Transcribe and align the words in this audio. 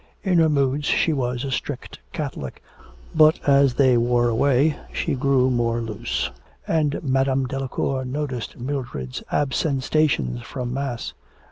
In 0.23 0.39
her 0.39 0.49
moods 0.49 0.85
she 0.85 1.13
was 1.13 1.43
a 1.43 1.51
strict 1.51 1.99
Catholic, 2.11 2.63
but 3.13 3.39
as 3.47 3.75
they 3.75 3.97
wore 3.97 4.29
away 4.29 4.75
she 4.91 5.13
grew 5.13 5.51
more 5.51 5.79
loose, 5.79 6.31
and 6.67 7.03
Madame 7.03 7.45
Delacour 7.45 8.03
noticed 8.03 8.57
Mildred's 8.57 9.21
absentations 9.31 10.41
from 10.41 10.73
Mass. 10.73 11.13